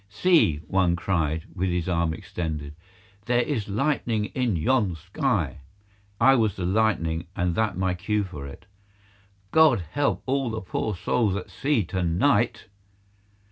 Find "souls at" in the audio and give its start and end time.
10.95-11.51